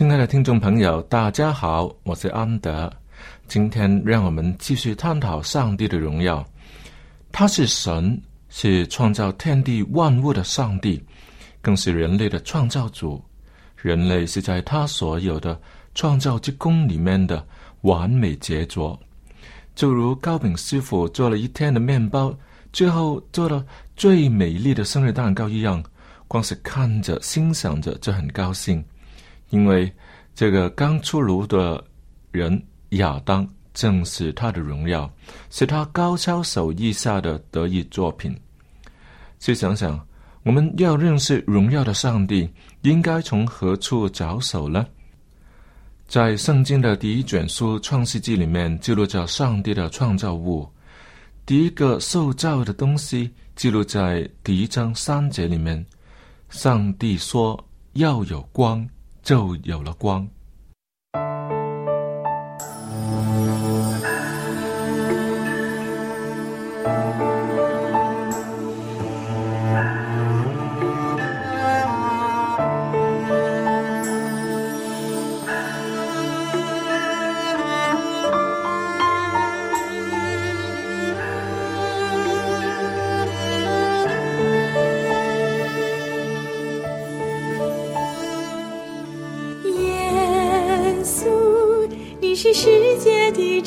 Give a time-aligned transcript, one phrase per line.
[0.00, 2.90] 亲爱的听众朋友，大家好，我是安德。
[3.46, 6.42] 今天让我们继续探讨上帝的荣耀。
[7.30, 11.04] 他是神，是创造天地万物的上帝，
[11.60, 13.22] 更是人类的创造主。
[13.76, 15.60] 人类是在他所有的
[15.94, 17.46] 创造之功里面的
[17.82, 18.98] 完美杰作。
[19.74, 22.34] 就如糕饼师傅做了一天的面包，
[22.72, 23.62] 最后做了
[23.96, 25.84] 最美丽的生日蛋糕一样，
[26.26, 28.82] 光是看着、欣赏着就很高兴。
[29.50, 29.92] 因为
[30.34, 31.84] 这个刚出炉的
[32.32, 35.08] 人亚当，正是他的荣耀，
[35.50, 38.36] 是他高超手艺下的得意作品。
[39.38, 40.04] 去想想，
[40.42, 42.48] 我们要认识荣耀的上帝，
[42.82, 44.86] 应该从何处着手呢？
[46.06, 50.68] 在圣经的第一卷书《创世纪》里面，记录着上帝的创造物，
[51.46, 55.84] 第一个受造的东西，记录在第一章三节里面。
[56.48, 58.84] 上帝说：“要有光。”
[59.22, 60.28] 就有了光。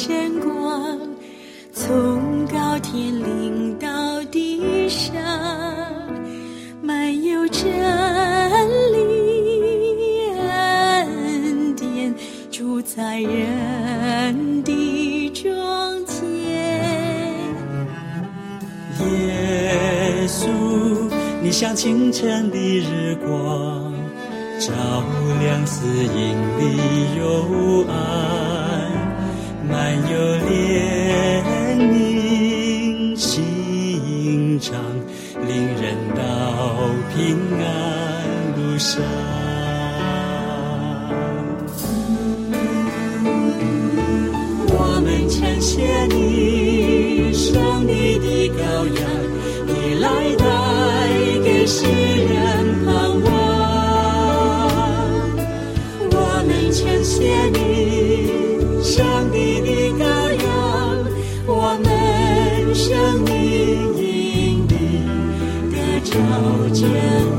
[0.04, 1.00] 界的真光，
[1.72, 3.88] 从高天领到
[4.26, 5.14] 地上，
[6.82, 7.64] 满有真
[8.92, 8.98] 理
[10.40, 12.14] 恩典，
[12.52, 16.22] 住在人的中间。
[19.00, 20.48] 耶稣，
[21.42, 23.94] 你像清晨的日光，
[24.60, 24.74] 照
[25.40, 26.62] 亮死荫的
[27.18, 28.43] 幽暗。
[29.74, 30.14] 满有
[30.46, 31.42] 怜
[31.90, 34.76] 悯心肠，
[35.48, 35.52] 令
[35.82, 36.22] 人到
[37.16, 37.18] 平
[37.60, 37.66] 安
[38.56, 39.02] 路上。
[44.70, 47.52] 我们称谢你，上
[47.88, 48.62] 帝的羔
[48.94, 49.02] 羊，
[49.66, 50.06] 你来
[50.38, 50.46] 带
[51.44, 52.32] 给世人
[52.86, 53.28] 盼望。
[56.12, 57.58] 我们称谢你。
[58.84, 59.02] 上
[66.16, 67.33] 你得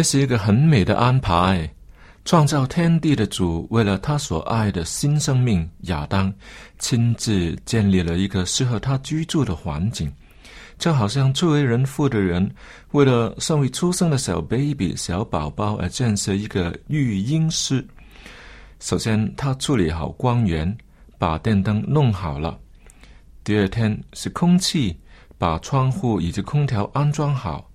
[0.00, 1.70] 这是一个很美的安排。
[2.24, 6.32] 创造天地的主，为了他所爱的新生命亚当，
[6.78, 10.10] 亲自建立了一个适合他居住的环境，
[10.78, 12.50] 就好像作为人父的人，
[12.92, 17.86] 为了尚未出生的小 baby 小宝宝而建设一个育婴室。
[18.78, 20.74] 首先，他处理好光源，
[21.18, 22.58] 把电灯弄好了。
[23.44, 24.98] 第二天是空气，
[25.36, 27.69] 把窗户以及空调安装好。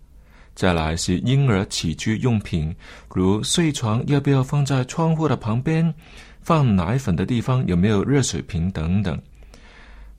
[0.55, 2.73] 再来是婴儿起居用品，
[3.13, 5.93] 如睡床要不要放在窗户的旁边，
[6.41, 9.21] 放奶粉的地方有没有热水瓶等等。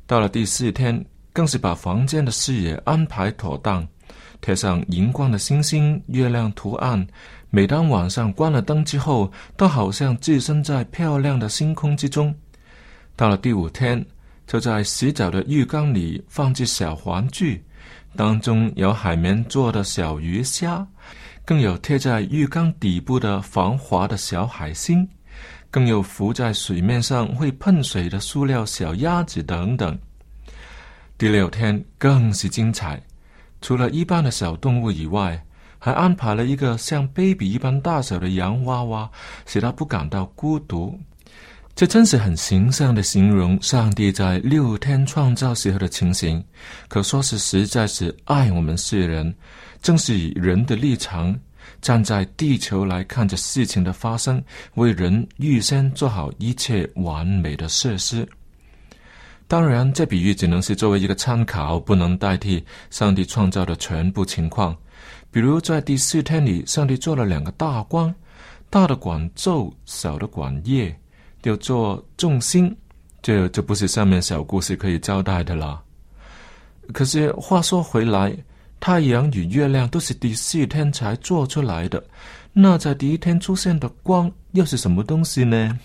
[0.07, 1.03] 到了第四天，
[1.33, 3.89] 更是把房间的视野安排妥当，
[4.43, 7.05] 贴上荧光的星星、月亮图案。
[7.49, 12.35] 每当晚上关了灯之后，都好像置身在漂亮的星空之中。
[13.17, 14.05] 到了第五天，
[14.47, 17.65] 就在洗澡的浴缸里放置小玩具。
[18.17, 20.85] 当中有海绵做的小鱼虾，
[21.45, 25.07] 更有贴在浴缸底部的防滑的小海星，
[25.71, 29.97] 更有浮在水面上会喷水的塑料小鸭子等等。
[31.19, 33.01] 第六天更是精彩，
[33.61, 35.45] 除了一般的小动物以外，
[35.79, 39.11] 还安排了一个像 baby 一般大小的洋娃娃，
[39.45, 40.99] 使他不感到孤独。
[41.77, 46.43] 这真是很形象的形容上帝在六天创造时候的情形，
[46.89, 49.33] 可说是实在是爱我们世人，
[49.83, 51.39] 正是以人的立场
[51.83, 54.43] 站在地球来看着事情的发生，
[54.77, 58.27] 为人预先做好一切完美的设施。
[59.47, 64.75] 当然，这比喻只能是作为一个参考，不能代替上帝创造的全部情况。
[65.31, 68.13] 比如在第四天里，上帝做了两个大光，
[68.71, 70.99] 大的管昼，小的管夜。
[71.47, 72.77] 要做重心，
[73.23, 75.81] 这就不是上面小故事可以交代的啦。
[76.93, 78.37] 可是话说回来，
[78.81, 82.03] 太阳与月亮都是第四天才做出来的，
[82.53, 85.79] 那在第一天出现的光又是什么东西呢？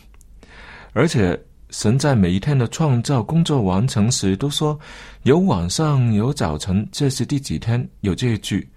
[0.94, 1.39] 而且
[1.70, 4.77] 神在每一天的创造工作完成时，都说
[5.24, 7.88] 有晚上有早晨，这是第几天？
[8.00, 8.68] 有这一句。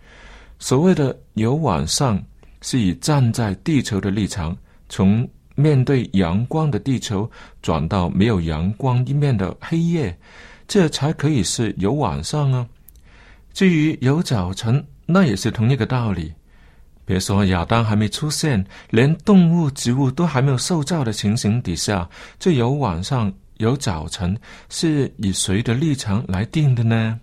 [0.59, 2.23] 所谓的有晚上，
[2.61, 4.55] 是以站在地球的立场
[4.91, 5.27] 从。
[5.55, 7.31] 面对阳光的地球，
[7.63, 10.17] 转到没有阳光一面的黑夜，
[10.67, 12.67] 这才可以是有晚上啊。
[13.53, 16.33] 至于有早晨，那也是同一个道理。
[17.07, 22.09] 别说亚当还没出现，连动物、植物都还没有受造的情形底下，
[22.39, 24.37] 这有晚上、有早晨，
[24.71, 27.21] 是以谁的立场来定的呢？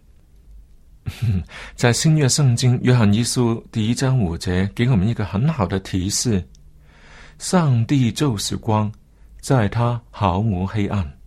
[1.76, 6.48] 在新约圣经约翰一书第一章五节，给我们一个很好的提示。
[7.42, 8.92] 上帝就是光，
[9.40, 11.18] 在他毫无黑暗。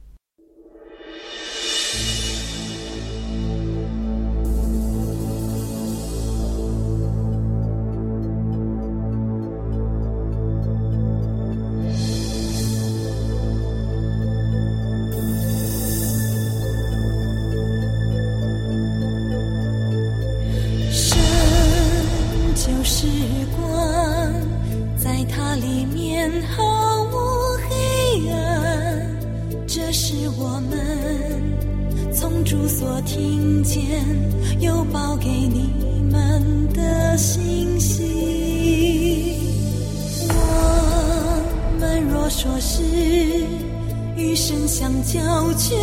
[44.76, 45.20] 相交，
[45.56, 45.76] 却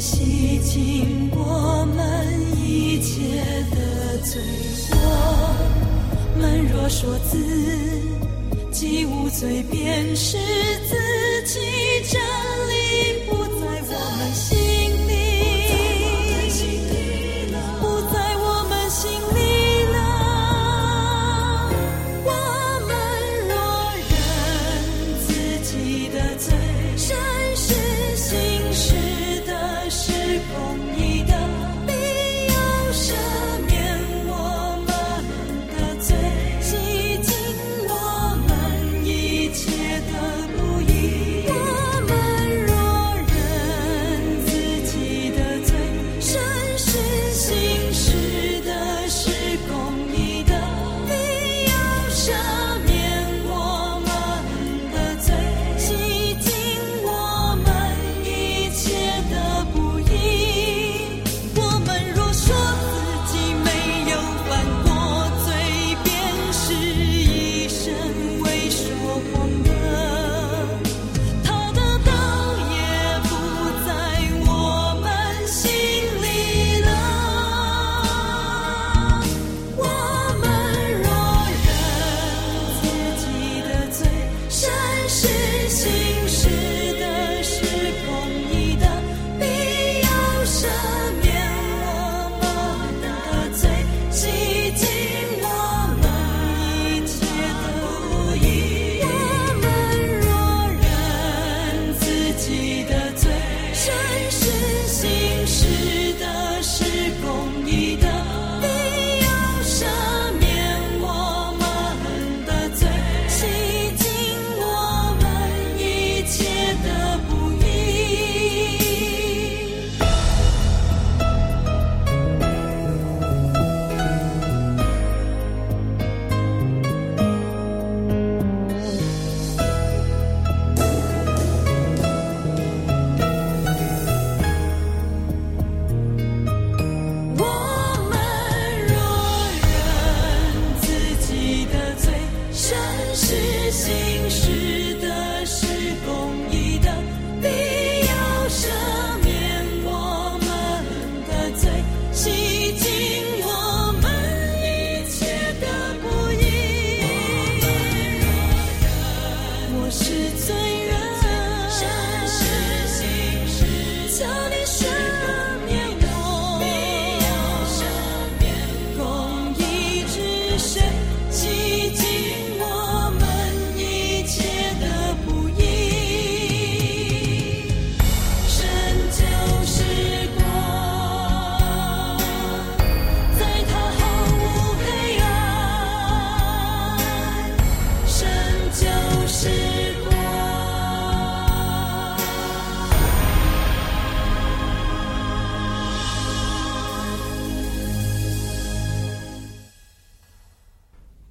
[0.00, 2.26] 洗净我们
[2.58, 3.20] 一切
[3.70, 4.40] 的罪。
[4.92, 7.36] 我们若说自
[8.72, 10.38] 己无罪，便是
[10.88, 10.96] 自
[11.44, 11.60] 己
[12.08, 12.18] 真
[12.68, 13.39] 理不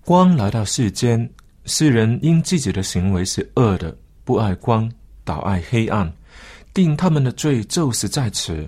[0.09, 1.29] 光来到世间，
[1.65, 4.91] 世人因自己的行为是恶的，不爱光，
[5.23, 6.11] 倒爱黑暗，
[6.73, 8.67] 定他们的罪就是在此。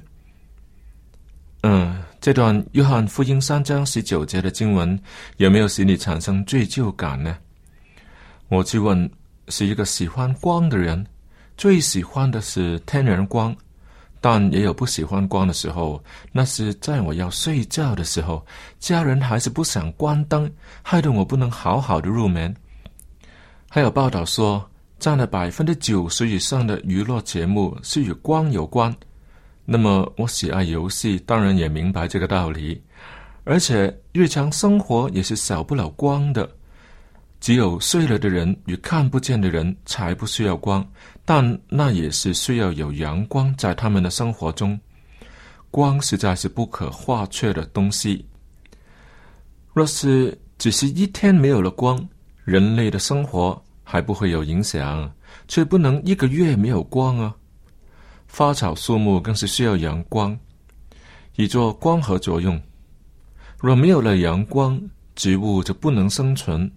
[1.63, 5.01] 嗯，这段约翰福音三章十九节的经文
[5.37, 7.35] 有没有使你产生罪疚感呢？
[8.47, 9.09] 我去问，
[9.47, 11.03] 是一个喜欢光的人，
[11.57, 13.57] 最喜欢的是天然光，
[14.21, 16.01] 但也有不喜欢光的时候。
[16.31, 18.45] 那是在我要睡觉的时候，
[18.79, 20.49] 家人还是不想关灯，
[20.81, 22.55] 害得我不能好好的入眠。
[23.67, 24.63] 还有报道说，
[24.99, 28.95] 占了百分之九十以上的娱乐节目是与光有关。
[29.65, 32.81] 那么我喜爱游戏，当然也明白这个道理。
[33.43, 36.47] 而且日常生活也是少不了光的。
[37.39, 40.87] 只有睡了的人与看不见的人才不需要光，
[41.33, 44.77] 但那也是需要有阳光在他们的生活中。
[45.69, 48.27] 光实在是不可或缺的东西。
[49.73, 52.05] 若是只是一天没有了光，
[52.43, 55.09] 人类的生活还不会有影响，
[55.47, 57.33] 却不能一个月没有光啊！
[58.29, 60.37] 花草树木更是需要阳光，
[61.37, 62.61] 以做光合作用。
[63.57, 64.77] 若没有了阳光，
[65.15, 66.69] 植物就不能生存，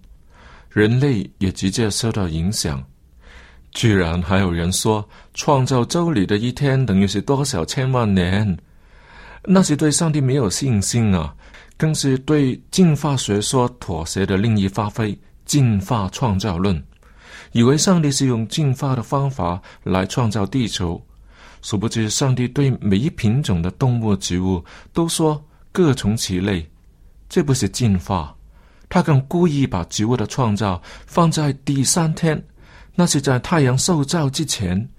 [0.69, 2.81] 人类也直接受到影响。
[3.75, 8.57] 居然还有人说，创造周里的一天等于是多少千万年？
[9.43, 11.35] 那是对上帝没有信心啊！
[11.77, 16.81] 更是对进化学说妥协的另一发挥——进化创造论，
[17.51, 20.99] 以为上帝是用进化的方法来创造地球。
[21.61, 24.63] 殊不知，上帝对每一品种的动物、植物
[24.93, 26.65] 都说各从其类，
[27.27, 28.33] 这不是进化。
[28.87, 32.41] 他更故意把植物的创造放在第三天，
[32.95, 34.89] 那是在太阳受照之前。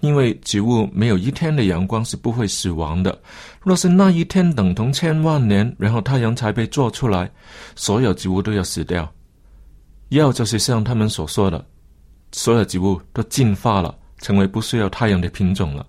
[0.00, 3.18] 因为植物没有一天的阳光是不会死亡的。
[3.62, 7.28] 若是那一天等同千万年，然后太阳才被做出来，
[7.74, 9.10] 所有植物都要死掉。
[10.10, 11.64] 要就是像他们所说的，
[12.30, 15.84] 所有植物都进化了，成为不需要太阳的品种了。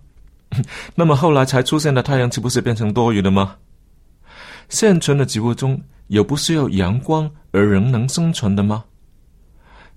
[0.95, 3.57] 那么后来才出现的太阳，岂不是变成多余的吗？
[4.69, 8.85] 现存的植物中有不需要阳光而仍能生存的吗？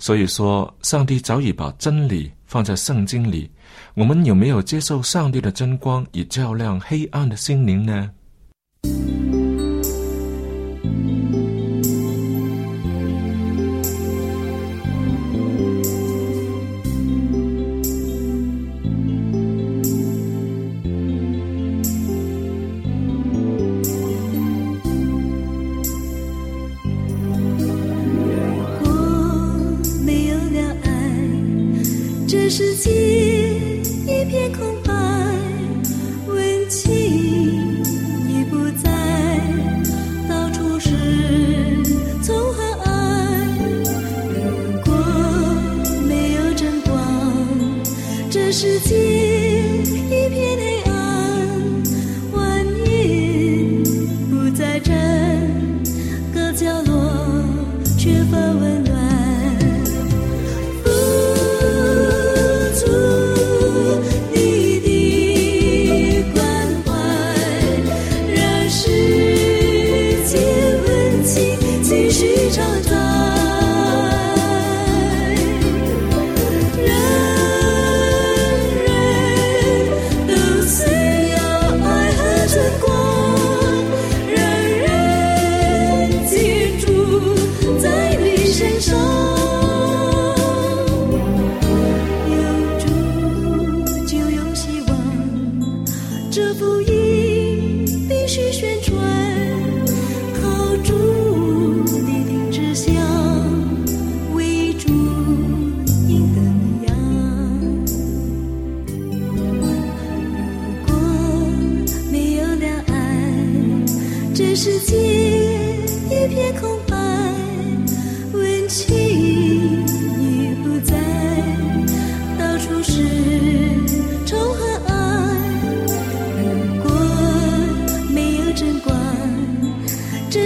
[0.00, 3.50] 所以说，上帝早已把真理放在圣经里。
[3.94, 8.10] 我们有没有接受上帝的真光，以照亮黑暗的心灵呢？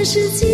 [0.05, 0.54] 世界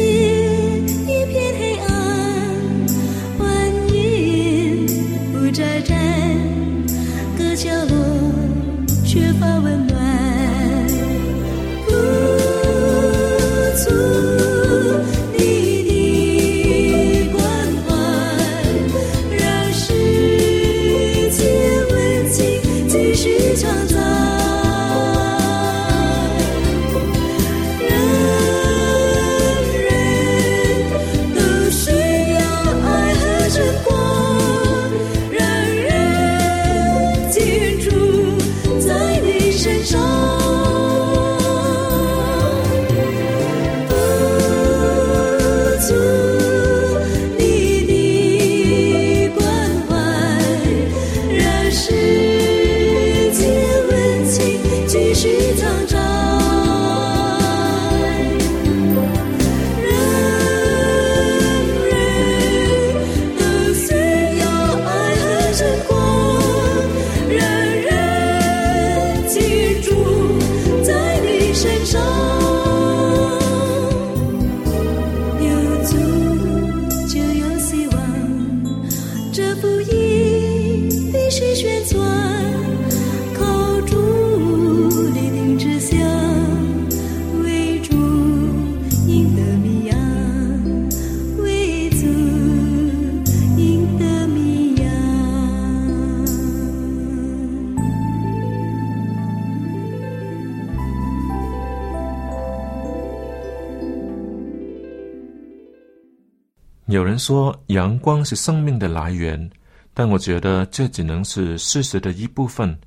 [107.01, 109.51] 有人说阳光是生命的来源，
[109.95, 112.79] 但我觉得这只能是事实的一部分。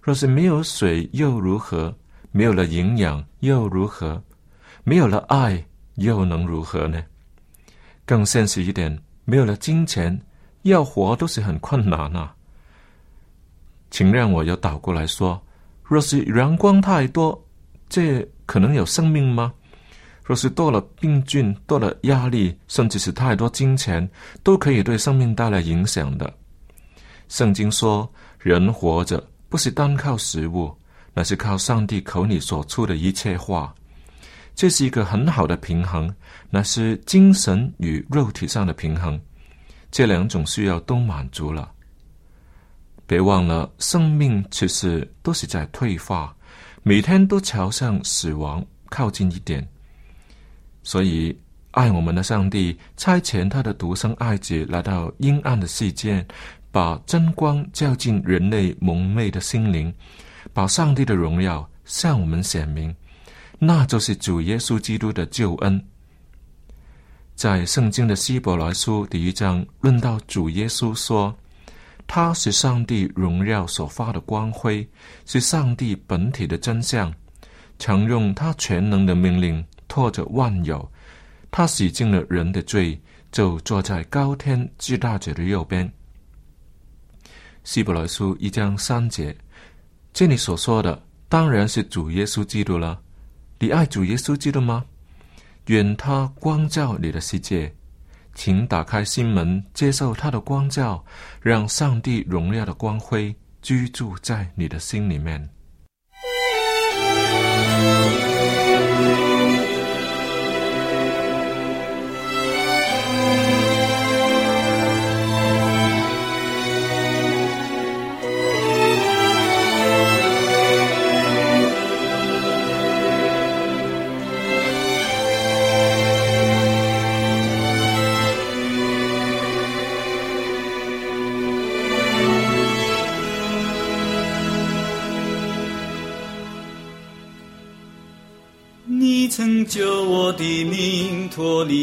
[0.00, 1.94] 若是没有水又如何？
[2.32, 4.22] 没有了营养又如何？
[4.82, 5.62] 没有了爱
[5.96, 7.04] 又能如何呢？
[8.06, 10.18] 更现实一点，没有了金钱，
[10.62, 12.34] 要活都是很困难啊。
[13.90, 15.38] 请让我又倒过来说：
[15.84, 17.38] 若是阳光太多，
[17.90, 19.52] 这可能有生命吗？
[20.30, 24.08] 若是多了病菌、多了压力，甚至是太多金钱，
[24.44, 26.32] 都可以对生命带来影响的。
[27.26, 30.72] 圣经说，人活着不是单靠食物，
[31.12, 33.74] 那是靠上帝口里所出的一切话。
[34.54, 36.08] 这是一个很好的平衡，
[36.48, 39.20] 那是精神与肉体上的平衡，
[39.90, 41.72] 这两种需要都满足了。
[43.04, 46.32] 别忘了，生命其实都是在退化，
[46.84, 49.68] 每天都朝向死亡靠近一点。
[50.82, 51.36] 所以，
[51.72, 56.26] 爱我们的上帝差遣他的独生爱子来到阴暗的世界，
[56.70, 59.92] 把真光照进人类蒙昧的心灵，
[60.52, 62.94] 把上帝的荣耀向我们显明。
[63.58, 65.82] 那就是主耶稣基督的救恩。
[67.34, 71.34] 在圣经的希伯来书第一章论到主耶稣说。
[72.12, 74.84] 他是上帝荣耀所发的光辉，
[75.26, 77.14] 是上帝本体的真相。
[77.78, 80.88] 常用他全能的命令托着万有，
[81.50, 82.98] 他洗净了人的罪，
[83.32, 85.92] 就坐在高天至大者的右边。
[87.64, 89.36] 希伯来书一章三节，
[90.12, 93.02] 这里所说的当然是主耶稣基督了。
[93.58, 94.84] 你爱主耶稣基督吗？
[95.66, 97.74] 愿他光照你的世界。
[98.32, 101.04] 请打开心门，接受他的光照，
[101.42, 105.50] 让上帝荣耀的光辉居住在你的心里面。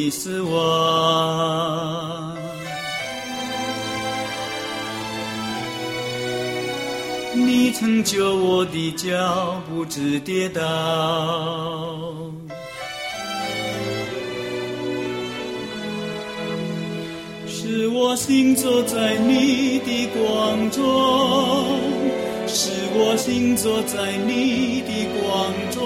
[0.08, 2.38] 脱离死亡，
[7.34, 10.62] 你曾救我的脚不致跌倒，
[17.46, 20.84] 使我行走在你的光中，
[22.48, 25.78] 使我行走在你的光中。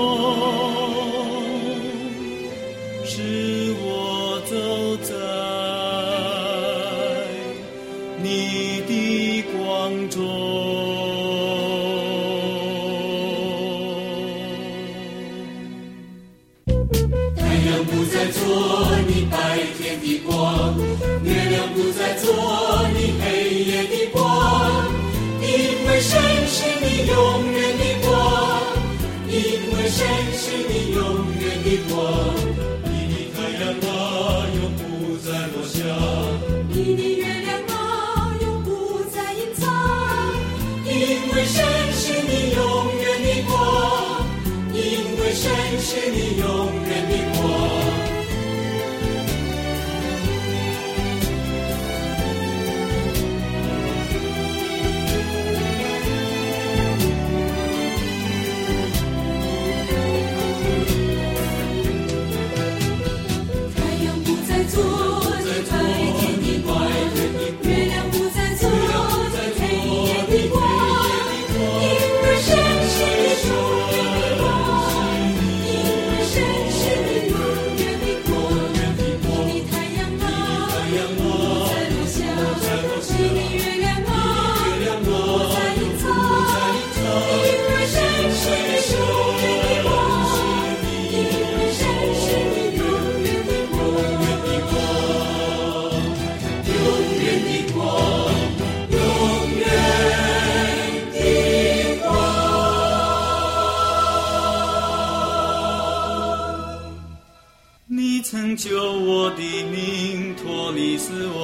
[110.84, 111.40] 你死亡。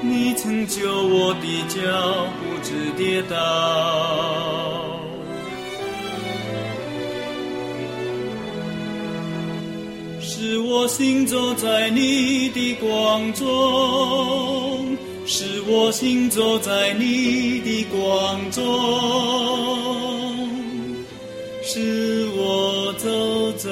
[0.00, 1.80] 你曾救我的脚
[2.38, 3.34] 不知跌倒，
[10.20, 14.96] 使我行走在你的光中，
[15.26, 19.81] 使我行走在你的光中。
[21.74, 23.70] 是我走在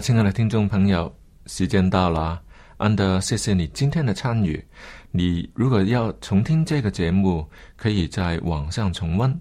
[0.00, 1.12] 亲爱的听众朋友，
[1.46, 2.40] 时间到了，
[2.76, 4.62] 安德，谢谢你今天的参与。
[5.10, 9.40] 你如果要重听这个节目，可以在网上重温。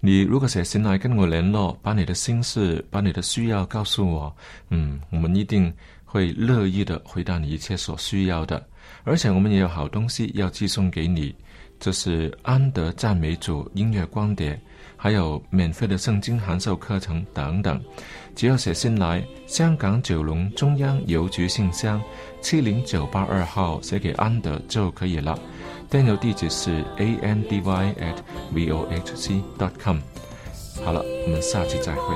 [0.00, 4.36] 你如果写信来跟我联络，把你的心事、把你的需要告诉我，
[4.70, 5.72] 嗯，我们一定
[6.04, 8.64] 会乐意的回答你一切所需要的。
[9.04, 11.34] 而且我们也有好东西要寄送给你，
[11.80, 14.60] 这是安德赞美主音乐光碟，
[14.96, 17.82] 还有免费的圣经函授课程等等。
[18.38, 22.00] 只要写信来，香港九龙中央邮局信箱
[22.40, 25.36] 七零九八二号写给安德就可以了。
[25.90, 28.14] 电邮地址是 a n d y at
[28.52, 29.98] v o h c dot com。
[30.84, 32.14] 好了，我们下期再会。